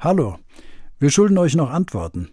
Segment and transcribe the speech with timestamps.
[0.00, 0.36] Hallo,
[1.00, 2.28] wir schulden euch noch Antworten.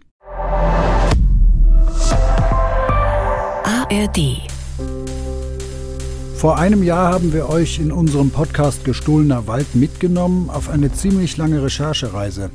[3.64, 4.38] ARD
[6.36, 11.36] Vor einem Jahr haben wir euch in unserem Podcast Gestohlener Wald mitgenommen auf eine ziemlich
[11.38, 12.52] lange Recherchereise,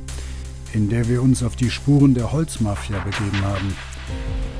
[0.72, 3.76] in der wir uns auf die Spuren der Holzmafia begeben haben.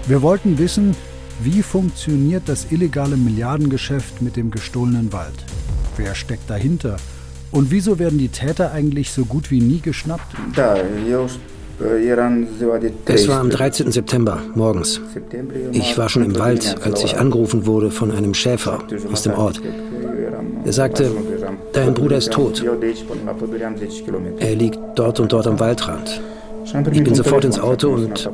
[0.07, 0.95] Wir wollten wissen,
[1.41, 5.47] wie funktioniert das illegale Milliardengeschäft mit dem gestohlenen Wald?
[5.97, 6.99] Wer steckt dahinter?
[7.53, 10.35] Und wieso werden die Täter eigentlich so gut wie nie geschnappt?
[13.07, 13.93] Es war am 13.
[13.93, 15.01] September morgens.
[15.73, 18.79] Ich war schon im Wald, als ich angerufen wurde von einem Schäfer
[19.13, 19.61] aus dem Ort.
[20.65, 21.11] Er sagte,
[21.73, 22.65] dein Bruder ist tot.
[24.39, 26.21] Er liegt dort und dort am Waldrand.
[26.75, 28.31] Ich bin sofort ins Auto und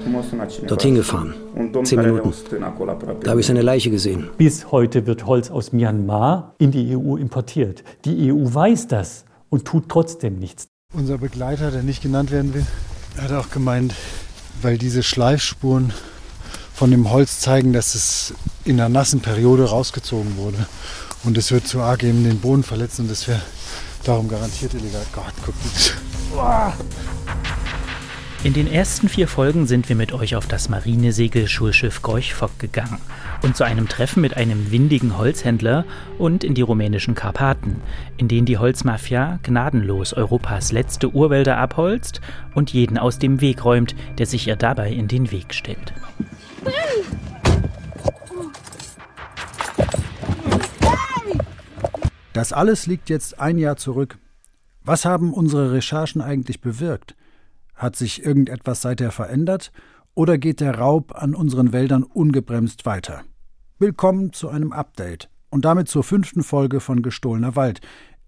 [0.66, 1.34] dorthin gefahren.
[1.82, 2.32] Zehn Minuten.
[3.22, 4.30] Da habe ich seine Leiche gesehen.
[4.36, 7.82] Bis heute wird Holz aus Myanmar in die EU importiert.
[8.04, 10.68] Die EU weiß das und tut trotzdem nichts.
[10.94, 12.64] Unser Begleiter, der nicht genannt werden will,
[13.20, 13.94] hat auch gemeint,
[14.62, 15.92] weil diese Schleifspuren
[16.72, 20.66] von dem Holz zeigen, dass es in einer nassen Periode rausgezogen wurde.
[21.24, 23.42] Und es wird zu arg eben den Boden verletzen und das wäre
[24.04, 25.02] darum garantiert illegal.
[25.12, 25.92] Gott, guck das.
[28.44, 33.00] In den ersten vier Folgen sind wir mit euch auf das Marinesegelschulschiff Gorch Fock gegangen
[33.42, 35.84] und zu einem Treffen mit einem windigen Holzhändler
[36.18, 37.82] und in die rumänischen Karpaten,
[38.16, 42.20] in denen die Holzmafia gnadenlos Europas letzte Urwälder abholzt
[42.54, 45.92] und jeden aus dem Weg räumt, der sich ihr dabei in den Weg stellt.
[52.32, 54.16] Das alles liegt jetzt ein Jahr zurück.
[54.84, 57.16] Was haben unsere Recherchen eigentlich bewirkt?
[57.78, 59.70] Hat sich irgendetwas seither verändert
[60.14, 63.22] oder geht der Raub an unseren Wäldern ungebremst weiter?
[63.78, 67.80] Willkommen zu einem Update und damit zur fünften Folge von Gestohlener Wald.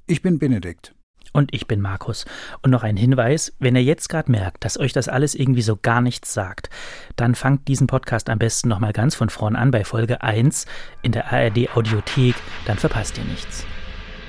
[0.07, 0.95] Ich bin Benedikt.
[1.33, 2.27] Und ich bin Markus.
[2.62, 5.77] Und noch ein Hinweis, wenn ihr jetzt gerade merkt, dass euch das alles irgendwie so
[5.77, 6.70] gar nichts sagt,
[7.17, 10.67] dann fangt diesen Podcast am besten nochmal ganz von vorn an bei Folge 1
[11.03, 12.36] in der ARD Audiothek,
[12.67, 13.64] dann verpasst ihr nichts.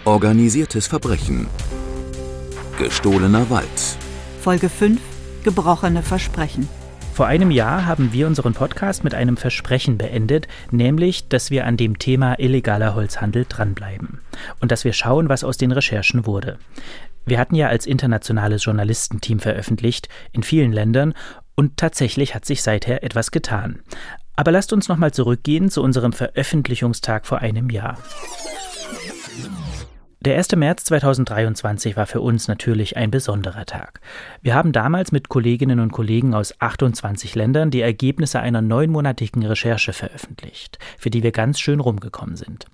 [0.05, 1.45] Organisiertes Verbrechen.
[2.79, 3.97] Gestohlener Wald.
[4.41, 5.10] Folge 5
[5.43, 6.67] Gebrochene Versprechen.
[7.13, 11.77] Vor einem Jahr haben wir unseren Podcast mit einem Versprechen beendet, nämlich, dass wir an
[11.77, 14.21] dem Thema illegaler Holzhandel dranbleiben
[14.59, 16.59] und dass wir schauen, was aus den Recherchen wurde.
[17.25, 21.13] Wir hatten ja als internationales Journalistenteam veröffentlicht in vielen Ländern
[21.55, 23.81] und tatsächlich hat sich seither etwas getan.
[24.35, 27.97] Aber lasst uns nochmal zurückgehen zu unserem Veröffentlichungstag vor einem Jahr.
[30.23, 30.55] Der 1.
[30.55, 34.01] März 2023 war für uns natürlich ein besonderer Tag.
[34.43, 39.93] Wir haben damals mit Kolleginnen und Kollegen aus 28 Ländern die Ergebnisse einer neunmonatigen Recherche
[39.93, 42.67] veröffentlicht, für die wir ganz schön rumgekommen sind.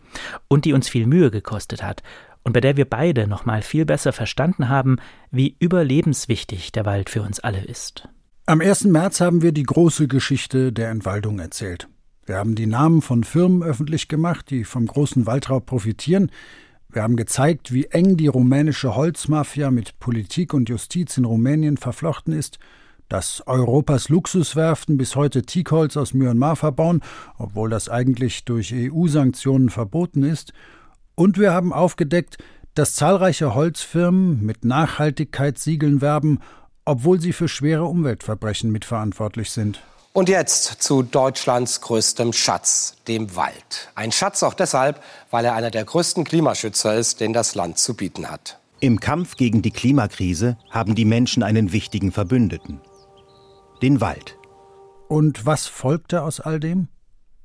[0.50, 2.04] Und die uns viel Mühe gekostet hat
[2.44, 4.98] und bei der wir beide nochmal viel besser verstanden haben,
[5.32, 8.10] wie überlebenswichtig der Wald für uns alle ist.
[8.46, 8.84] Am 1.
[8.86, 11.88] März haben wir die große Geschichte der Entwaldung erzählt.
[12.26, 16.30] Wir haben die Namen von Firmen öffentlich gemacht, die vom großen Waldraub profitieren,
[16.90, 22.34] wir haben gezeigt, wie eng die rumänische Holzmafia mit Politik und Justiz in Rumänien verflochten
[22.34, 22.60] ist,
[23.10, 27.02] dass Europas Luxuswerften bis heute Teakholz aus Myanmar verbauen,
[27.38, 30.54] obwohl das eigentlich durch EU-Sanktionen verboten ist,
[31.16, 32.38] und wir haben aufgedeckt,
[32.76, 36.40] dass zahlreiche Holzfirmen mit Nachhaltigkeitssiegeln werben,
[36.86, 39.82] obwohl sie für schwere Umweltverbrechen mitverantwortlich sind.
[40.18, 43.92] Und jetzt zu Deutschlands größtem Schatz, dem Wald.
[43.94, 47.96] Ein Schatz auch deshalb, weil er einer der größten Klimaschützer ist, den das Land zu
[47.96, 48.60] bieten hat.
[48.80, 52.82] Im Kampf gegen die Klimakrise haben die Menschen einen wichtigen Verbündeten.
[53.84, 54.40] Den Wald.
[55.08, 56.88] Und was folgte aus all dem?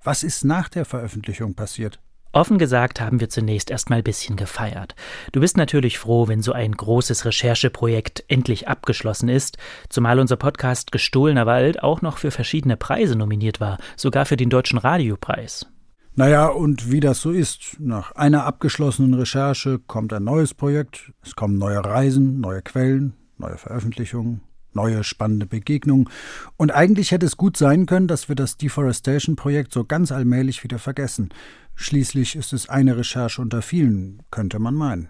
[0.02, 2.00] Was ist nach der Veröffentlichung passiert?
[2.32, 4.94] Offen gesagt haben wir zunächst erstmal ein bisschen gefeiert.
[5.32, 9.58] Du bist natürlich froh, wenn so ein großes Rechercheprojekt endlich abgeschlossen ist,
[9.90, 14.48] zumal unser Podcast Gestohlener Wald auch noch für verschiedene Preise nominiert war, sogar für den
[14.48, 15.66] Deutschen Radiopreis.
[16.14, 21.34] Naja, und wie das so ist, nach einer abgeschlossenen Recherche kommt ein neues Projekt, es
[21.34, 24.40] kommen neue Reisen, neue Quellen, neue Veröffentlichungen,
[24.74, 26.08] neue spannende Begegnungen.
[26.56, 30.78] Und eigentlich hätte es gut sein können, dass wir das Deforestation-Projekt so ganz allmählich wieder
[30.78, 31.30] vergessen.
[31.74, 35.08] Schließlich ist es eine Recherche unter vielen, könnte man meinen.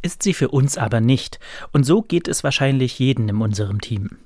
[0.00, 1.40] Ist sie für uns aber nicht.
[1.72, 4.18] Und so geht es wahrscheinlich jeden in unserem Team.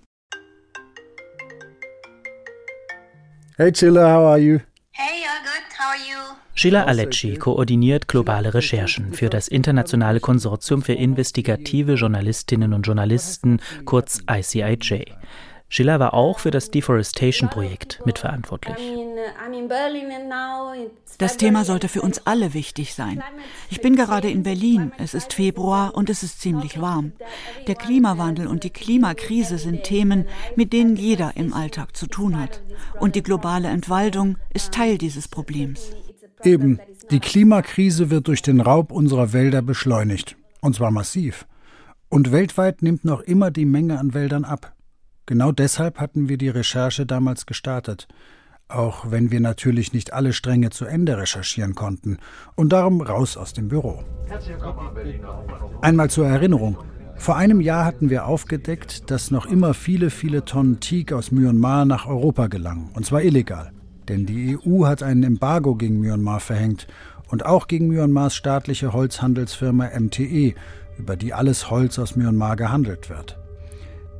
[3.56, 4.60] Hey Chilla, how are you?
[4.92, 5.62] Hey, you're good.
[5.78, 6.31] How are you?
[6.62, 14.22] Sheila Alecci koordiniert globale Recherchen für das Internationale Konsortium für investigative Journalistinnen und Journalisten, kurz
[14.30, 15.06] ICIJ.
[15.68, 18.76] Schiller war auch für das Deforestation-Projekt mitverantwortlich.
[21.18, 23.24] Das Thema sollte für uns alle wichtig sein.
[23.68, 24.92] Ich bin gerade in Berlin.
[24.98, 27.10] Es ist Februar und es ist ziemlich warm.
[27.66, 32.62] Der Klimawandel und die Klimakrise sind Themen, mit denen jeder im Alltag zu tun hat.
[33.00, 35.90] Und die globale Entwaldung ist Teil dieses Problems.
[36.44, 36.80] Eben,
[37.10, 40.36] die Klimakrise wird durch den Raub unserer Wälder beschleunigt.
[40.60, 41.46] Und zwar massiv.
[42.08, 44.74] Und weltweit nimmt noch immer die Menge an Wäldern ab.
[45.26, 48.08] Genau deshalb hatten wir die Recherche damals gestartet,
[48.68, 52.18] auch wenn wir natürlich nicht alle Stränge zu Ende recherchieren konnten
[52.56, 54.02] und darum raus aus dem Büro.
[55.80, 56.78] Einmal zur Erinnerung.
[57.16, 61.84] Vor einem Jahr hatten wir aufgedeckt, dass noch immer viele, viele Tonnen Teak aus Myanmar
[61.84, 63.72] nach Europa gelangen, und zwar illegal.
[64.08, 66.86] Denn die EU hat ein Embargo gegen Myanmar verhängt
[67.28, 70.54] und auch gegen Myanmars staatliche Holzhandelsfirma MTE,
[70.98, 73.38] über die alles Holz aus Myanmar gehandelt wird.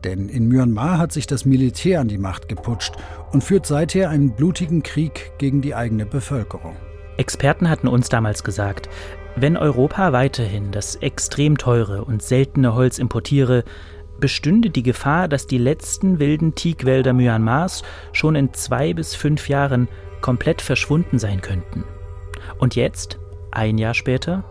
[0.05, 2.95] Denn in Myanmar hat sich das Militär an die Macht geputscht
[3.33, 6.75] und führt seither einen blutigen Krieg gegen die eigene Bevölkerung.
[7.19, 8.89] Experten hatten uns damals gesagt,
[9.37, 13.65] wenn Europa weiterhin das extrem teure und seltene Holz importiere,
[14.23, 17.83] bestünde die Gefahr, dass die letzten wilden Teakwälder Myanmars
[18.13, 19.89] schon in zwei bis fünf Jahren
[20.23, 21.85] komplett verschwunden sein könnten.
[22.59, 23.19] Und jetzt,
[23.51, 24.45] ein Jahr später,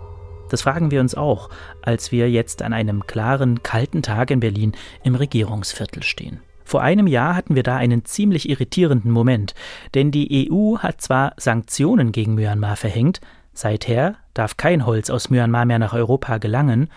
[0.50, 1.50] das fragen wir uns auch,
[1.81, 4.73] als wir jetzt an einem klaren, kalten Tag in Berlin
[5.03, 6.41] im Regierungsviertel stehen.
[6.65, 9.56] Vor einem Jahr hatten wir da einen ziemlich irritierenden Moment,
[9.94, 13.21] denn die EU hat zwar Sanktionen gegen Myanmar verhängt,
[13.53, 16.89] seither darf kein Holz aus Myanmar mehr nach Europa gelangen,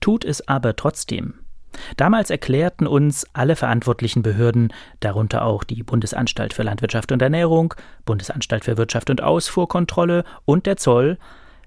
[0.00, 1.34] tut es aber trotzdem.
[1.96, 7.74] Damals erklärten uns alle verantwortlichen Behörden, darunter auch die Bundesanstalt für Landwirtschaft und Ernährung,
[8.04, 11.18] Bundesanstalt für Wirtschaft und Ausfuhrkontrolle und der Zoll,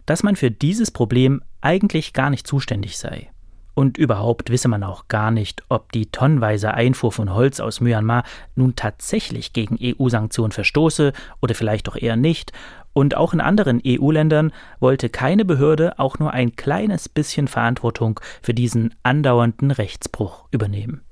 [0.05, 3.29] dass man für dieses Problem eigentlich gar nicht zuständig sei.
[3.75, 8.23] Und überhaupt wisse man auch gar nicht, ob die tonnenweise Einfuhr von Holz aus Myanmar
[8.55, 12.51] nun tatsächlich gegen EU-Sanktionen verstoße oder vielleicht doch eher nicht.
[12.99, 14.51] Und auch in anderen EU-Ländern
[14.81, 21.05] wollte keine Behörde auch nur ein kleines bisschen Verantwortung für diesen andauernden Rechtsbruch übernehmen.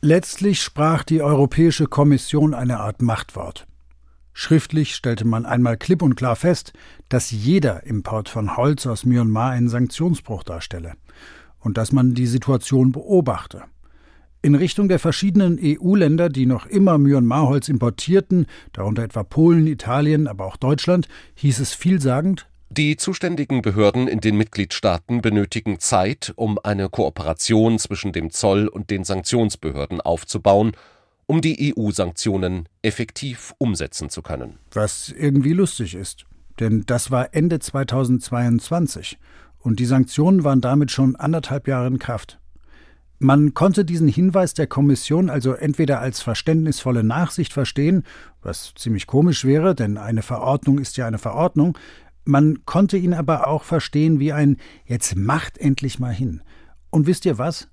[0.00, 3.66] Letztlich sprach die Europäische Kommission eine Art Machtwort.
[4.32, 6.72] Schriftlich stellte man einmal klipp und klar fest,
[7.10, 10.94] dass jeder Import von Holz aus Myanmar einen Sanktionsbruch darstelle
[11.58, 13.64] und dass man die Situation beobachte.
[14.46, 20.44] In Richtung der verschiedenen EU-Länder, die noch immer Myanmar-Holz importierten, darunter etwa Polen, Italien, aber
[20.46, 26.88] auch Deutschland, hieß es vielsagend, die zuständigen Behörden in den Mitgliedstaaten benötigen Zeit, um eine
[26.88, 30.76] Kooperation zwischen dem Zoll und den Sanktionsbehörden aufzubauen
[31.26, 34.60] um die EU-Sanktionen effektiv umsetzen zu können.
[34.70, 36.24] Was irgendwie lustig ist,
[36.60, 39.18] denn das war Ende 2022
[39.58, 42.38] und die Sanktionen waren damit schon anderthalb Jahre in Kraft.
[43.18, 48.02] Man konnte diesen Hinweis der Kommission also entweder als verständnisvolle Nachsicht verstehen,
[48.42, 51.78] was ziemlich komisch wäre, denn eine Verordnung ist ja eine Verordnung,
[52.26, 56.42] man konnte ihn aber auch verstehen wie ein Jetzt macht endlich mal hin.
[56.90, 57.68] Und wisst ihr was?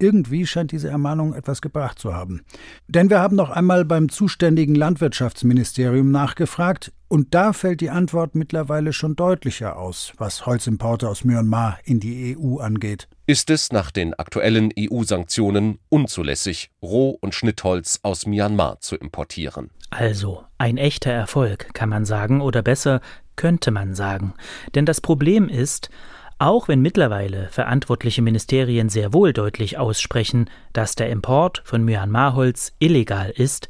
[0.00, 2.42] Irgendwie scheint diese Ermahnung etwas gebracht zu haben.
[2.86, 8.92] Denn wir haben noch einmal beim zuständigen Landwirtschaftsministerium nachgefragt, und da fällt die Antwort mittlerweile
[8.92, 13.08] schon deutlicher aus, was Holzimporte aus Myanmar in die EU angeht.
[13.28, 19.68] Ist es nach den aktuellen EU-Sanktionen unzulässig, Roh- und Schnittholz aus Myanmar zu importieren?
[19.90, 23.02] Also, ein echter Erfolg, kann man sagen, oder besser
[23.36, 24.32] könnte man sagen.
[24.74, 25.90] Denn das Problem ist,
[26.38, 33.28] auch wenn mittlerweile verantwortliche Ministerien sehr wohl deutlich aussprechen, dass der Import von Myanmar-Holz illegal
[33.28, 33.68] ist,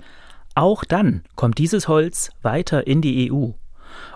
[0.54, 3.50] auch dann kommt dieses Holz weiter in die EU.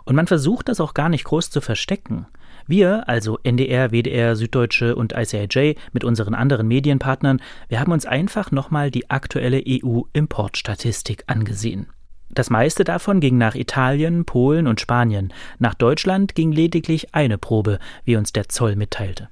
[0.05, 2.27] Und man versucht das auch gar nicht groß zu verstecken.
[2.67, 8.51] Wir, also NDR, WDR, Süddeutsche und ICIJ mit unseren anderen Medienpartnern, wir haben uns einfach
[8.51, 11.89] nochmal die aktuelle EU-Importstatistik angesehen.
[12.31, 15.35] Das meiste davon ging nach Italien, Polen und Spanien.
[15.59, 19.29] Nach Deutschland ging lediglich eine Probe, wie uns der Zoll mitteilte.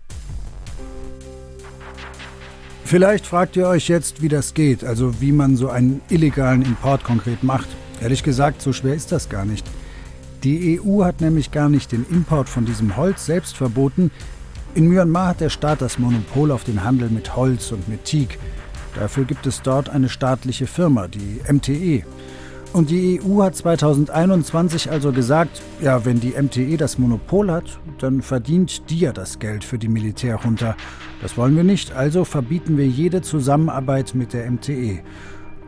[2.85, 7.05] Vielleicht fragt ihr euch jetzt, wie das geht, also wie man so einen illegalen Import
[7.05, 7.69] konkret macht.
[8.03, 9.65] Ehrlich gesagt, so schwer ist das gar nicht.
[10.43, 14.11] Die EU hat nämlich gar nicht den Import von diesem Holz selbst verboten.
[14.75, 18.39] In Myanmar hat der Staat das Monopol auf den Handel mit Holz und mit Teak.
[18.95, 22.05] Dafür gibt es dort eine staatliche Firma, die MTE.
[22.73, 28.23] Und die EU hat 2021 also gesagt, ja, wenn die MTE das Monopol hat, dann
[28.23, 30.77] verdient die ja das Geld für die Militärjunta.
[31.21, 35.01] Das wollen wir nicht, also verbieten wir jede Zusammenarbeit mit der MTE.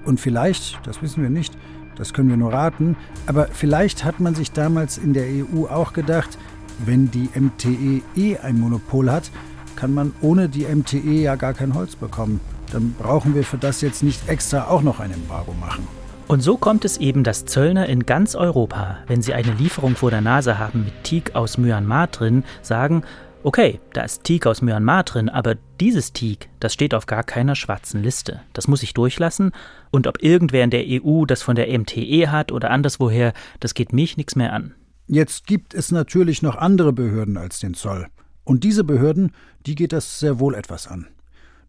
[0.04, 1.56] Und vielleicht, das wissen wir nicht,
[1.96, 2.96] das können wir nur raten,
[3.26, 6.38] aber vielleicht hat man sich damals in der EU auch gedacht,
[6.84, 9.30] wenn die MTE eh ein Monopol hat,
[9.76, 12.40] kann man ohne die MTE ja gar kein Holz bekommen.
[12.72, 15.86] dann brauchen wir für das jetzt nicht extra auch noch ein Embargo machen.
[16.28, 20.10] Und so kommt es eben, dass Zöllner in ganz Europa, wenn sie eine Lieferung vor
[20.10, 23.02] der Nase haben mit Teak aus Myanmar drin, sagen,
[23.42, 27.54] okay, da ist Teak aus Myanmar drin, aber dieses Teak, das steht auf gar keiner
[27.54, 28.40] schwarzen Liste.
[28.52, 29.52] Das muss ich durchlassen
[29.90, 33.92] und ob irgendwer in der EU das von der MTE hat oder anderswoher, das geht
[33.92, 34.74] mich nichts mehr an.
[35.06, 38.08] Jetzt gibt es natürlich noch andere Behörden als den Zoll.
[38.44, 39.32] Und diese Behörden,
[39.66, 41.08] die geht das sehr wohl etwas an.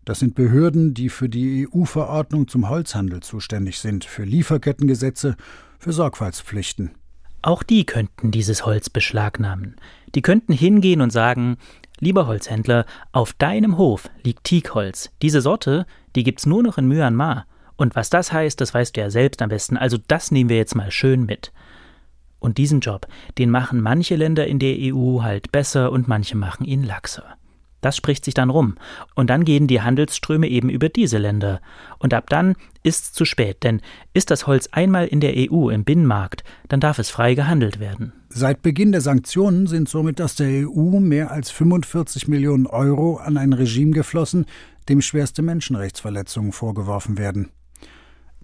[0.05, 5.35] Das sind Behörden, die für die EU-Verordnung zum Holzhandel zuständig sind, für Lieferkettengesetze,
[5.79, 6.91] für Sorgfaltspflichten.
[7.43, 9.75] Auch die könnten dieses Holz beschlagnahmen.
[10.15, 11.57] Die könnten hingehen und sagen,
[11.99, 15.11] lieber Holzhändler, auf deinem Hof liegt Teakholz.
[15.21, 15.85] Diese Sorte,
[16.15, 17.45] die gibt's nur noch in Myanmar.
[17.75, 19.75] Und was das heißt, das weißt du ja selbst am besten.
[19.75, 21.51] Also das nehmen wir jetzt mal schön mit.
[22.39, 23.07] Und diesen Job,
[23.37, 27.35] den machen manche Länder in der EU halt besser und manche machen ihn laxer.
[27.83, 28.75] Das spricht sich dann rum.
[29.13, 31.61] Und dann gehen die Handelsströme eben über diese Länder.
[31.99, 33.81] Und ab dann ist's zu spät, denn
[34.13, 38.13] ist das Holz einmal in der EU im Binnenmarkt, dann darf es frei gehandelt werden.
[38.29, 43.37] Seit Beginn der Sanktionen sind somit aus der EU mehr als 45 Millionen Euro an
[43.37, 44.45] ein Regime geflossen,
[44.87, 47.51] dem schwerste Menschenrechtsverletzungen vorgeworfen werden.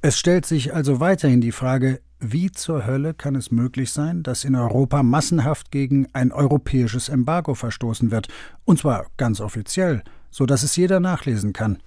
[0.02, 4.46] Es stellt sich also weiterhin die Frage, wie zur Hölle kann es möglich sein, dass
[4.46, 8.30] in Europa massenhaft gegen ein europäisches Embargo verstoßen wird,
[8.64, 11.80] und zwar ganz offiziell, so dass es jeder nachlesen kann.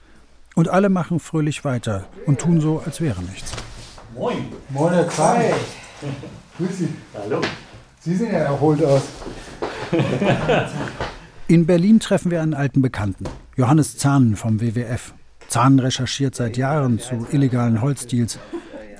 [0.55, 3.53] Und alle machen fröhlich weiter und tun so, als wäre nichts.
[4.15, 4.45] Moin.
[4.69, 5.41] Moin, Herr Zahn.
[6.59, 6.89] Grüß Sie.
[7.15, 7.41] Hallo.
[8.01, 9.05] Sie sehen ja erholt aus.
[11.49, 13.25] In Berlin treffen wir einen alten Bekannten,
[13.57, 15.15] Johannes Zahn vom WWF.
[15.49, 18.39] Zahn recherchiert seit Jahren zu illegalen Holzdeals.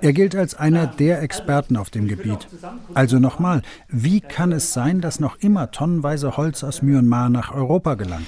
[0.03, 2.49] Er gilt als einer der Experten auf dem Gebiet.
[2.93, 7.95] Also nochmal, wie kann es sein, dass noch immer tonnenweise Holz aus Myanmar nach Europa
[7.95, 8.27] gelangt?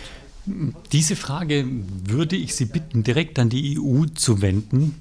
[0.93, 1.67] Diese Frage
[2.07, 5.01] würde ich Sie bitten, direkt an die EU zu wenden,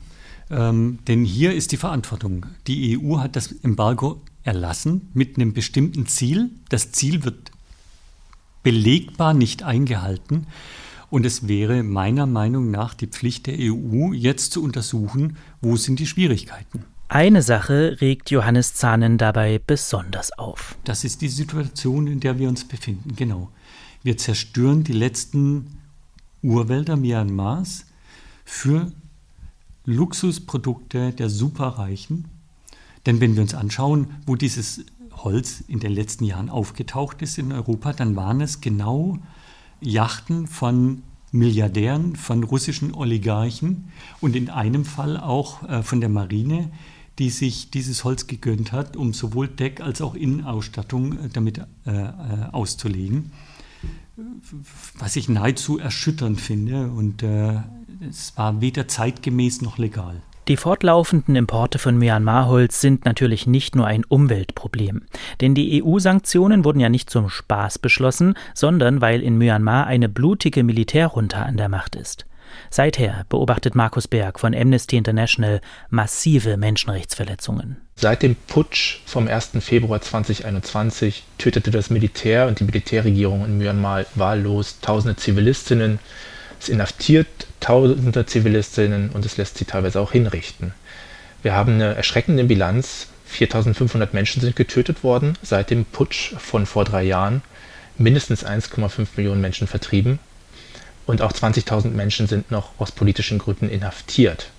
[0.50, 2.46] ähm, denn hier ist die Verantwortung.
[2.66, 6.50] Die EU hat das Embargo erlassen mit einem bestimmten Ziel.
[6.70, 7.52] Das Ziel wird
[8.64, 10.48] belegbar nicht eingehalten.
[11.14, 16.00] Und es wäre meiner Meinung nach die Pflicht der EU, jetzt zu untersuchen, wo sind
[16.00, 16.86] die Schwierigkeiten.
[17.08, 20.76] Eine Sache regt Johannes Zahnen dabei besonders auf.
[20.86, 23.16] Das ist die Situation, in der wir uns befinden.
[23.16, 23.52] Genau.
[24.02, 25.78] Wir zerstören die letzten
[26.42, 27.86] Urwälder Myanmars
[28.44, 28.92] für
[29.86, 32.26] Luxusprodukte der Superreichen.
[33.06, 37.52] Denn wenn wir uns anschauen, wo dieses Holz in den letzten Jahren aufgetaucht ist in
[37.52, 39.20] Europa, dann waren es genau
[39.84, 43.90] Yachten von Milliardären, von russischen Oligarchen
[44.22, 46.70] und in einem Fall auch äh, von der Marine,
[47.20, 51.64] die sich dieses Holz gegönnt hat, um sowohl Deck- als auch Innenausstattung äh, damit äh,
[51.92, 52.10] äh,
[52.52, 53.32] auszulegen.
[55.00, 57.62] Was ich nahezu erschütternd finde und äh,
[58.08, 60.22] es war weder zeitgemäß noch legal.
[60.50, 65.04] Die fortlaufenden Importe von Myanmar-Holz sind natürlich nicht nur ein Umweltproblem.
[65.40, 70.64] Denn die EU-Sanktionen wurden ja nicht zum Spaß beschlossen, sondern weil in Myanmar eine blutige
[70.64, 72.26] Militärjunta an der Macht ist.
[72.70, 77.78] Seither beobachtet Markus Berg von Amnesty International massive Menschenrechtsverletzungen.
[77.96, 79.52] Seit dem Putsch vom 1.
[79.62, 86.00] Februar 2021 tötete das Militär und die Militärregierung in Myanmar wahllos tausende Zivilistinnen,
[86.64, 87.28] es inhaftiert
[87.60, 90.74] tausende Zivilistinnen und es lässt sie teilweise auch hinrichten.
[91.42, 93.08] Wir haben eine erschreckende Bilanz.
[93.26, 97.42] 4500 Menschen sind getötet worden seit dem Putsch von vor drei Jahren.
[97.98, 100.20] Mindestens 1,5 Millionen Menschen vertrieben.
[101.06, 104.50] Und auch 20.000 Menschen sind noch aus politischen Gründen inhaftiert.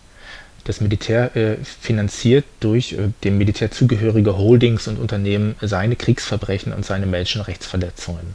[0.65, 6.85] Das Militär äh, finanziert durch äh, dem Militär zugehörige Holdings und Unternehmen seine Kriegsverbrechen und
[6.85, 8.35] seine Menschenrechtsverletzungen.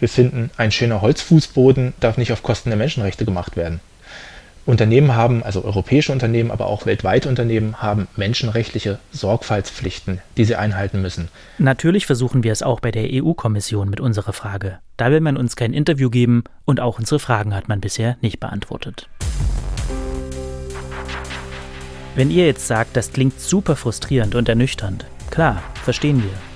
[0.00, 3.80] Wir finden, ein schöner Holzfußboden darf nicht auf Kosten der Menschenrechte gemacht werden.
[4.68, 11.00] Unternehmen haben, also europäische Unternehmen, aber auch weltweite Unternehmen haben menschenrechtliche Sorgfaltspflichten, die sie einhalten
[11.00, 11.28] müssen.
[11.56, 14.78] Natürlich versuchen wir es auch bei der EU-Kommission mit unserer Frage.
[14.98, 18.40] Da will man uns kein Interview geben und auch unsere Fragen hat man bisher nicht
[18.40, 19.08] beantwortet.
[22.14, 26.47] Wenn ihr jetzt sagt, das klingt super frustrierend und ernüchternd, klar, verstehen wir.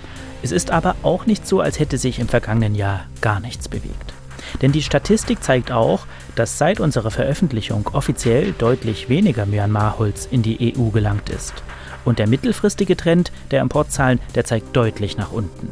[0.43, 4.13] Es ist aber auch nicht so, als hätte sich im vergangenen Jahr gar nichts bewegt.
[4.61, 10.75] Denn die Statistik zeigt auch, dass seit unserer Veröffentlichung offiziell deutlich weniger Myanmar-Holz in die
[10.77, 11.55] EU gelangt ist.
[12.05, 15.69] Und der mittelfristige Trend der Importzahlen, der zeigt deutlich nach unten.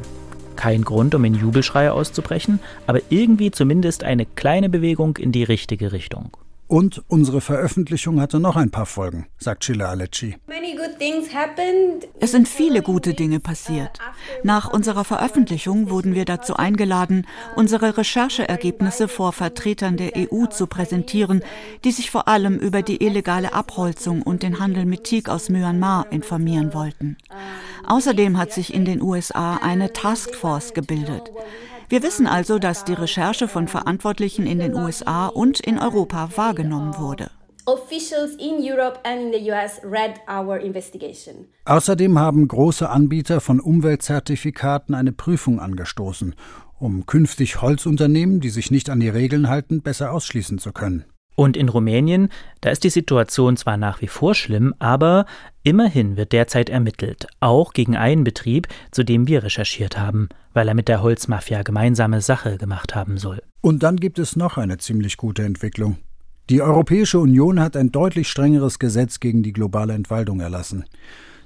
[0.54, 5.92] Kein Grund, um in Jubelschreie auszubrechen, aber irgendwie zumindest eine kleine Bewegung in die richtige
[5.92, 6.36] Richtung.
[6.70, 10.36] Und unsere Veröffentlichung hatte noch ein paar Folgen, sagt Sheila Alecci.
[12.20, 13.98] Es sind viele gute Dinge passiert.
[14.44, 21.42] Nach unserer Veröffentlichung wurden wir dazu eingeladen, unsere Rechercheergebnisse vor Vertretern der EU zu präsentieren,
[21.82, 26.06] die sich vor allem über die illegale Abholzung und den Handel mit Teak aus Myanmar
[26.12, 27.16] informieren wollten.
[27.84, 31.32] Außerdem hat sich in den USA eine Taskforce gebildet.
[31.90, 36.96] Wir wissen also, dass die Recherche von Verantwortlichen in den USA und in Europa wahrgenommen
[36.98, 37.32] wurde.
[41.64, 46.36] Außerdem haben große Anbieter von Umweltzertifikaten eine Prüfung angestoßen,
[46.78, 51.06] um künftig Holzunternehmen, die sich nicht an die Regeln halten, besser ausschließen zu können.
[51.34, 52.28] Und in Rumänien,
[52.60, 55.26] da ist die Situation zwar nach wie vor schlimm, aber
[55.62, 60.74] immerhin wird derzeit ermittelt, auch gegen einen Betrieb, zu dem wir recherchiert haben, weil er
[60.74, 63.42] mit der Holzmafia gemeinsame Sache gemacht haben soll.
[63.62, 65.96] Und dann gibt es noch eine ziemlich gute Entwicklung.
[66.50, 70.84] Die Europäische Union hat ein deutlich strengeres Gesetz gegen die globale Entwaldung erlassen.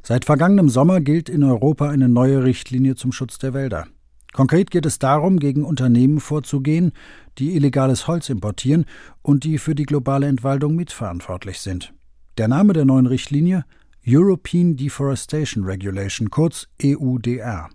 [0.03, 3.87] Seit vergangenem Sommer gilt in Europa eine neue Richtlinie zum Schutz der Wälder.
[4.35, 6.93] Konkret geht es darum, gegen Unternehmen vorzugehen,
[7.39, 8.85] die illegales Holz importieren
[9.23, 11.95] und die für die globale Entwaldung mitverantwortlich sind.
[12.37, 13.65] Der Name der neuen Richtlinie
[14.07, 17.71] European Deforestation Regulation, kurz EUDR.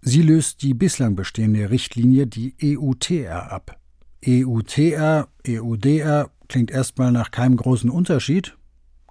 [0.00, 3.78] Sie löst die bislang bestehende Richtlinie, die EUTR, ab.
[4.26, 8.56] EUTR, EUDR klingt erstmal nach keinem großen Unterschied.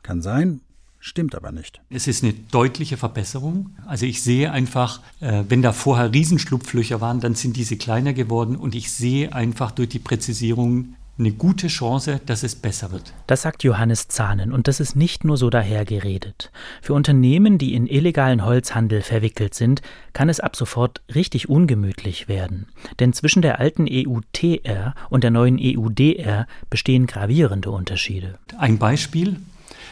[0.04, 0.60] Kann sein,
[1.08, 1.82] Stimmt aber nicht.
[1.92, 3.76] Es ist eine deutliche Verbesserung.
[3.86, 8.56] Also ich sehe einfach, äh, wenn da vorher Riesenschlupflöcher waren, dann sind diese kleiner geworden
[8.56, 13.14] und ich sehe einfach durch die Präzisierung eine gute Chance, dass es besser wird.
[13.28, 16.52] Das sagt Johannes Zahnen und das ist nicht nur so dahergeredet.
[16.82, 19.84] Für Unternehmen, die in illegalen Holzhandel verwickelt sind,
[20.14, 22.66] kann es ab sofort richtig ungemütlich werden.
[23.00, 28.40] Denn zwischen der alten EUTR und der neuen EUDR bestehen gravierende Unterschiede.
[28.58, 29.38] Ein Beispiel,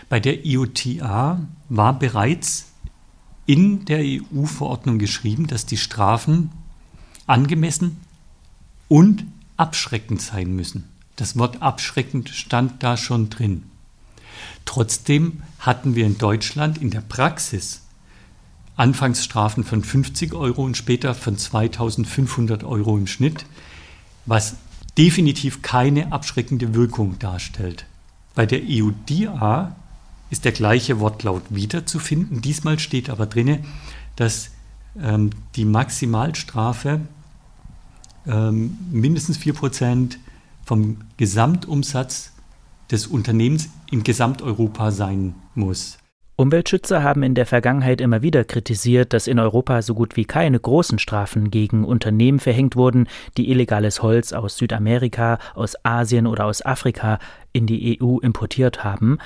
[0.10, 2.72] bei der IOTA war bereits
[3.46, 6.52] in der EU-Verordnung geschrieben, dass die Strafen
[7.28, 7.98] angemessen
[8.88, 9.26] und
[9.58, 10.90] abschreckend sein müssen.
[11.16, 13.64] Das Wort abschreckend stand da schon drin.
[14.66, 17.82] Trotzdem hatten wir in Deutschland in der Praxis
[18.76, 23.46] Anfangsstrafen von 50 Euro und später von 2500 Euro im Schnitt,
[24.26, 24.56] was
[24.98, 27.86] definitiv keine abschreckende Wirkung darstellt.
[28.34, 29.76] Bei der EUDA
[30.34, 32.42] ist der gleiche Wortlaut wiederzufinden.
[32.42, 33.60] Diesmal steht aber drin,
[34.16, 34.50] dass
[35.00, 37.02] ähm, die Maximalstrafe
[38.26, 40.16] ähm, mindestens 4%
[40.66, 42.32] vom Gesamtumsatz
[42.90, 46.00] des Unternehmens in Gesamteuropa sein muss.
[46.36, 50.60] Umweltschützer haben in der Vergangenheit immer wieder kritisiert, dass in Europa so gut wie keine
[50.60, 56.66] großen Strafen gegen Unternehmen verhängt wurden, die illegales Holz aus Südamerika, aus Asien oder aus
[56.66, 57.20] Afrika
[57.52, 59.20] in die EU importiert haben.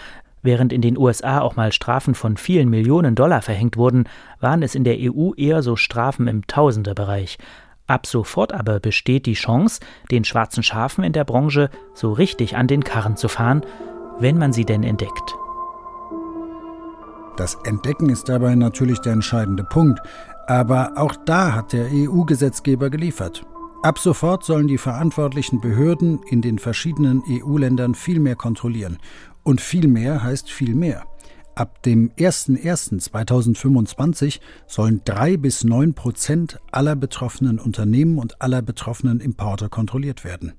[0.43, 4.07] Während in den USA auch mal Strafen von vielen Millionen Dollar verhängt wurden,
[4.39, 7.37] waren es in der EU eher so Strafen im Tausenderbereich.
[7.87, 9.79] Ab sofort aber besteht die Chance,
[10.11, 13.61] den schwarzen Schafen in der Branche so richtig an den Karren zu fahren,
[14.19, 15.35] wenn man sie denn entdeckt.
[17.37, 19.99] Das Entdecken ist dabei natürlich der entscheidende Punkt,
[20.47, 23.45] aber auch da hat der EU-Gesetzgeber geliefert.
[23.83, 28.97] Ab sofort sollen die verantwortlichen Behörden in den verschiedenen EU-Ländern viel mehr kontrollieren
[29.47, 31.05] und viel mehr heißt viel mehr.
[31.55, 39.69] Ab dem 01.01.2025 sollen drei bis neun Prozent aller betroffenen Unternehmen und aller betroffenen Importe
[39.69, 40.51] kontrolliert werden.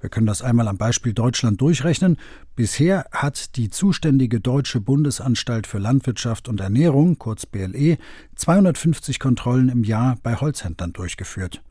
[0.00, 2.18] Wir können das einmal am Beispiel Deutschland durchrechnen.
[2.56, 7.96] Bisher hat die zuständige Deutsche Bundesanstalt für Landwirtschaft und Ernährung, kurz BLE,
[8.36, 11.62] 250 Kontrollen im Jahr bei Holzhändlern durchgeführt.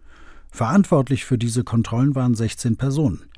[0.50, 3.30] Verantwortlich für diese Kontrollen waren 16 Personen.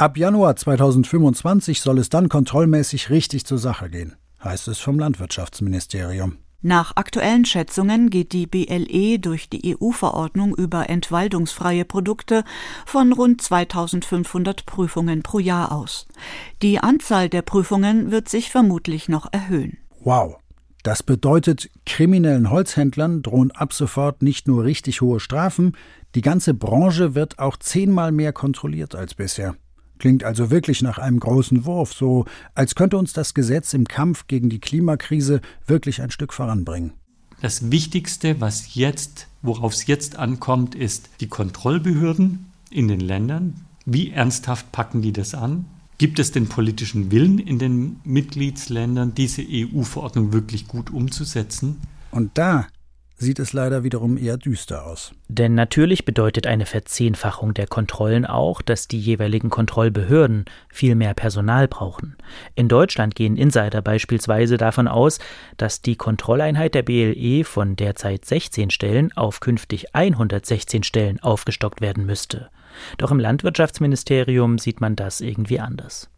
[0.00, 6.38] Ab Januar 2025 soll es dann kontrollmäßig richtig zur Sache gehen, heißt es vom Landwirtschaftsministerium.
[6.62, 12.44] Nach aktuellen Schätzungen geht die BLE durch die EU-Verordnung über entwaldungsfreie Produkte
[12.86, 16.06] von rund 2500 Prüfungen pro Jahr aus.
[16.62, 19.76] Die Anzahl der Prüfungen wird sich vermutlich noch erhöhen.
[20.02, 20.38] Wow.
[20.82, 25.76] Das bedeutet, kriminellen Holzhändlern drohen ab sofort nicht nur richtig hohe Strafen,
[26.14, 29.56] die ganze Branche wird auch zehnmal mehr kontrolliert als bisher.
[30.00, 34.26] Klingt also wirklich nach einem großen Wurf, so als könnte uns das Gesetz im Kampf
[34.28, 36.94] gegen die Klimakrise wirklich ein Stück voranbringen.
[37.42, 43.66] Das Wichtigste, was jetzt, worauf es jetzt ankommt, ist die Kontrollbehörden in den Ländern.
[43.84, 45.66] Wie ernsthaft packen die das an?
[45.98, 51.76] Gibt es den politischen Willen in den Mitgliedsländern, diese EU-Verordnung wirklich gut umzusetzen?
[52.10, 52.68] Und da
[53.20, 55.12] sieht es leider wiederum eher düster aus.
[55.28, 61.68] Denn natürlich bedeutet eine Verzehnfachung der Kontrollen auch, dass die jeweiligen Kontrollbehörden viel mehr Personal
[61.68, 62.16] brauchen.
[62.54, 65.18] In Deutschland gehen Insider beispielsweise davon aus,
[65.58, 72.06] dass die Kontrolleinheit der BLE von derzeit 16 Stellen auf künftig 116 Stellen aufgestockt werden
[72.06, 72.48] müsste.
[72.96, 76.08] Doch im Landwirtschaftsministerium sieht man das irgendwie anders.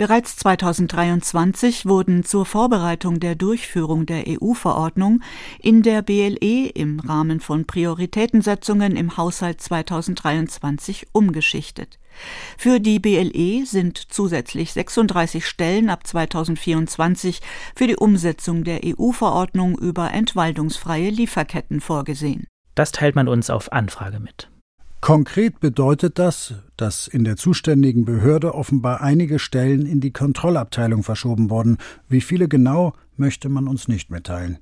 [0.00, 5.20] Bereits 2023 wurden zur Vorbereitung der Durchführung der EU-Verordnung
[5.58, 11.98] in der BLE im Rahmen von Prioritätensetzungen im Haushalt 2023 umgeschichtet.
[12.56, 17.42] Für die BLE sind zusätzlich 36 Stellen ab 2024
[17.76, 22.46] für die Umsetzung der EU-Verordnung über entwaldungsfreie Lieferketten vorgesehen.
[22.74, 24.49] Das teilt man uns auf Anfrage mit.
[25.00, 31.48] Konkret bedeutet das, dass in der zuständigen Behörde offenbar einige Stellen in die Kontrollabteilung verschoben
[31.48, 31.78] wurden.
[32.08, 34.58] Wie viele genau, möchte man uns nicht mitteilen.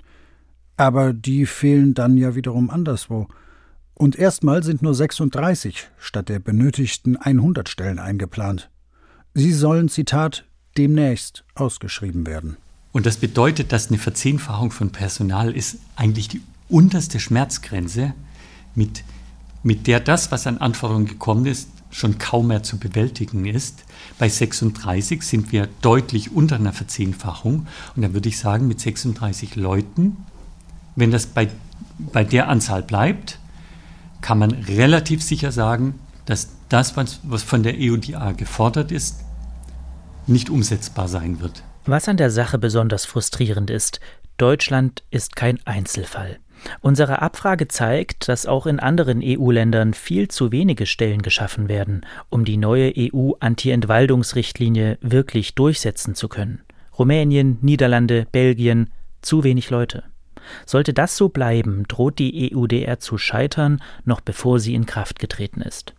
[0.77, 3.27] Aber die fehlen dann ja wiederum anderswo.
[3.95, 8.71] Und erstmal sind nur 36 statt der benötigten 100 Stellen eingeplant.
[9.35, 10.45] Sie sollen, Zitat,
[10.77, 12.57] demnächst ausgeschrieben werden.
[12.93, 18.15] Und das bedeutet, dass eine Verzehnfachung von Personal ist eigentlich die unterste Schmerzgrenze
[18.77, 19.03] mit
[19.63, 23.85] mit der das, was an Anforderungen gekommen ist, schon kaum mehr zu bewältigen ist.
[24.19, 27.67] Bei 36 sind wir deutlich unter einer Verzehnfachung.
[27.97, 30.19] Und dann würde ich sagen, mit 36 Leuten,
[30.97, 31.49] wenn das bei,
[32.13, 33.39] bei der Anzahl bleibt,
[34.21, 39.21] kann man relativ sicher sagen, dass das, was, was von der EUDA gefordert ist,
[40.27, 41.63] nicht umsetzbar sein wird.
[41.87, 44.01] Was an der Sache besonders frustrierend ist,
[44.37, 46.39] Deutschland ist kein Einzelfall.
[46.81, 52.45] Unsere Abfrage zeigt, dass auch in anderen EU-Ländern viel zu wenige Stellen geschaffen werden, um
[52.45, 56.63] die neue EU-Anti-Entwaldungsrichtlinie wirklich durchsetzen zu können.
[56.99, 58.91] Rumänien, Niederlande, Belgien,
[59.23, 60.05] zu wenig Leute.
[60.67, 65.61] Sollte das so bleiben, droht die EUDR zu scheitern, noch bevor sie in Kraft getreten
[65.61, 65.95] ist.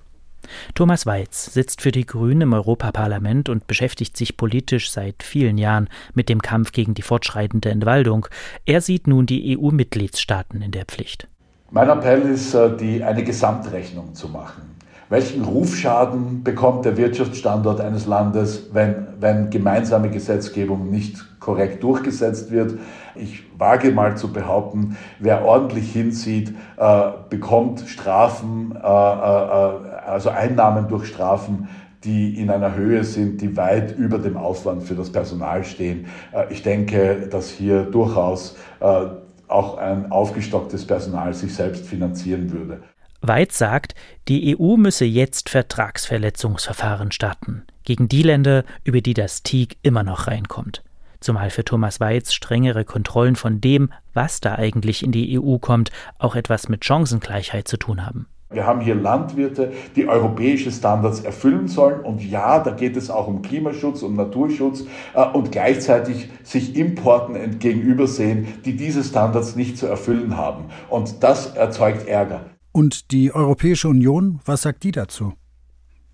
[0.76, 5.90] Thomas Weiz sitzt für die Grünen im Europaparlament und beschäftigt sich politisch seit vielen Jahren
[6.14, 8.28] mit dem Kampf gegen die fortschreitende Entwaldung.
[8.66, 11.28] Er sieht nun die EU-Mitgliedstaaten in der Pflicht.
[11.72, 14.80] Mein Appell ist, äh, die, eine Gesamtrechnung zu machen.
[15.10, 22.78] Welchen Rufschaden bekommt der Wirtschaftsstandort eines Landes, wenn, wenn gemeinsame Gesetzgebung nicht korrekt durchgesetzt wird?
[23.16, 30.88] Ich wage mal zu behaupten, wer ordentlich hinsieht, äh, bekommt Strafen, äh, äh, also Einnahmen
[30.88, 31.68] durch Strafen,
[32.04, 36.08] die in einer Höhe sind, die weit über dem Aufwand für das Personal stehen.
[36.32, 39.06] Äh, ich denke, dass hier durchaus äh,
[39.48, 42.82] auch ein aufgestocktes Personal sich selbst finanzieren würde.
[43.22, 43.96] Weiz sagt,
[44.30, 50.28] die EU müsse jetzt Vertragsverletzungsverfahren starten gegen die Länder, über die das TIG immer noch
[50.28, 50.84] reinkommt.
[51.20, 55.92] Zumal für Thomas Weiz strengere Kontrollen von dem, was da eigentlich in die EU kommt,
[56.18, 58.28] auch etwas mit Chancengleichheit zu tun haben.
[58.52, 62.00] Wir haben hier Landwirte, die europäische Standards erfüllen sollen.
[62.00, 67.36] Und ja, da geht es auch um Klimaschutz, um Naturschutz äh, und gleichzeitig sich Importen
[67.36, 70.66] entgegenübersehen, die diese Standards nicht zu erfüllen haben.
[70.90, 72.42] Und das erzeugt Ärger.
[72.72, 75.34] Und die Europäische Union, was sagt die dazu?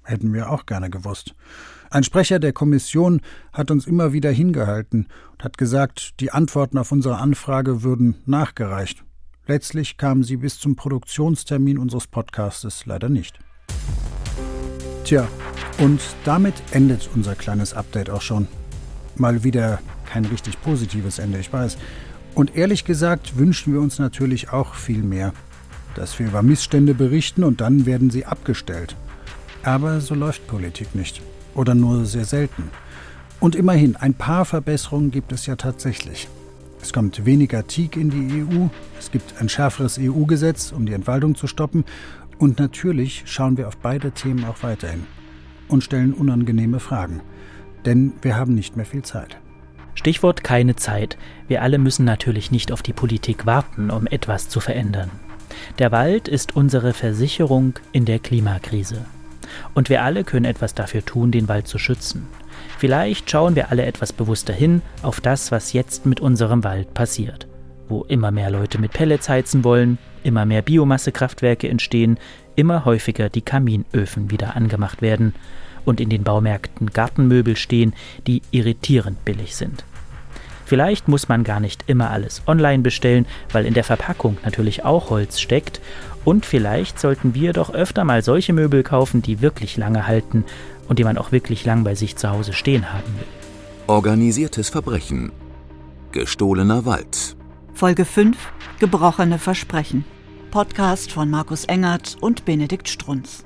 [0.04, 1.36] Hätten wir auch gerne gewusst.
[1.89, 3.21] Ein Sprecher der Kommission
[3.54, 9.05] hat uns immer wieder hingehalten und hat gesagt, die Antworten auf unsere Anfrage würden nachgereicht.
[9.47, 13.39] Letztlich kamen sie bis zum Produktionstermin unseres Podcastes leider nicht.
[15.03, 15.27] Tja,
[15.77, 18.47] und damit endet unser kleines Update auch schon.
[19.15, 21.77] Mal wieder kein richtig positives Ende, ich weiß.
[22.34, 25.34] Und ehrlich gesagt wünschen wir uns natürlich auch viel mehr
[25.95, 28.95] dass wir über Missstände berichten und dann werden sie abgestellt.
[29.63, 31.21] Aber so läuft Politik nicht.
[31.55, 32.69] Oder nur sehr selten.
[33.39, 36.27] Und immerhin, ein paar Verbesserungen gibt es ja tatsächlich.
[36.86, 38.67] Es kommt weniger Teak in die EU,
[39.00, 41.84] es gibt ein schärferes EU-Gesetz, um die Entwaldung zu stoppen,
[42.38, 45.08] und natürlich schauen wir auf beide Themen auch weiterhin
[45.67, 47.21] und stellen unangenehme Fragen.
[47.86, 49.39] Denn wir haben nicht mehr viel Zeit.
[49.95, 51.17] Stichwort keine Zeit.
[51.48, 55.10] Wir alle müssen natürlich nicht auf die Politik warten, um etwas zu verändern.
[55.80, 59.08] Der Wald ist unsere Versicherung in der Klimakrise.
[59.74, 62.28] Und wir alle können etwas dafür tun, den Wald zu schützen.
[62.78, 67.48] Vielleicht schauen wir alle etwas bewusster hin auf das, was jetzt mit unserem Wald passiert.
[67.88, 72.18] Wo immer mehr Leute mit Pellets heizen wollen, immer mehr Biomassekraftwerke entstehen,
[72.56, 75.34] immer häufiger die Kaminöfen wieder angemacht werden
[75.86, 77.94] und in den Baumärkten Gartenmöbel stehen,
[78.28, 79.86] die irritierend billig sind.
[80.65, 85.12] Vielleicht muss man gar nicht immer alles online bestellen, weil in der Verpackung natürlich auch
[85.12, 85.80] Holz steckt.
[86.26, 90.44] Und vielleicht sollten wir doch öfter mal solche Möbel kaufen, die wirklich lange halten
[90.88, 93.28] und die man auch wirklich lang bei sich zu Hause stehen haben will.
[93.88, 95.32] Organisiertes Verbrechen.
[96.12, 97.38] Gestohlener Wald.
[97.74, 98.38] Folge 5
[98.80, 100.04] Gebrochene Versprechen.
[100.50, 103.46] Podcast von Markus Engert und Benedikt Strunz.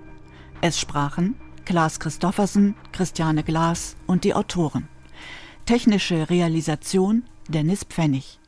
[0.62, 4.88] Es sprachen Klaas Christoffersen, Christiane Glas und die Autoren.
[5.65, 8.39] Technische Realisation Dennis Pfennig.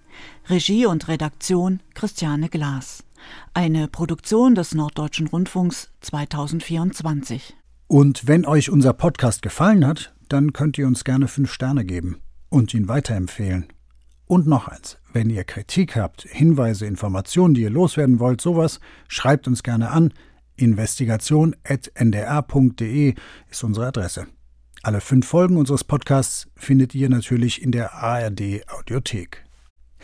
[0.49, 3.03] Regie und Redaktion Christiane Glas.
[3.53, 7.55] Eine Produktion des Norddeutschen Rundfunks 2024.
[7.87, 12.21] Und wenn euch unser Podcast gefallen hat, dann könnt ihr uns gerne fünf Sterne geben
[12.49, 13.67] und ihn weiterempfehlen.
[14.27, 18.79] Und noch eins, wenn ihr Kritik habt, Hinweise, Informationen, die ihr loswerden wollt, sowas,
[19.09, 20.13] schreibt uns gerne an.
[20.55, 23.15] Investigation.ndr.de
[23.49, 24.27] ist unsere Adresse.
[24.83, 29.43] Alle fünf Folgen unseres Podcasts findet ihr natürlich in der ARD Audiothek.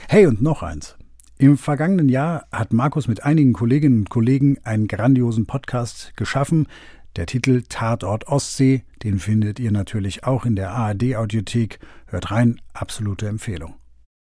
[0.09, 0.96] Hey und noch eins.
[1.39, 6.67] Im vergangenen Jahr hat Markus mit einigen Kolleginnen und Kollegen einen grandiosen Podcast geschaffen.
[7.15, 11.79] Der Titel Tatort Ostsee, den findet ihr natürlich auch in der ARD Audiothek.
[12.07, 13.75] Hört rein, absolute Empfehlung.